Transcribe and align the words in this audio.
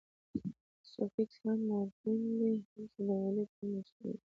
سوفیکس 0.91 1.37
هغه 1.45 1.63
مورفیم 1.69 2.21
دئ، 2.39 2.53
چي 2.71 2.79
د 3.07 3.09
ولي 3.21 3.43
پوري 3.53 3.69
مښتي 3.73 4.05
يي. 4.11 4.17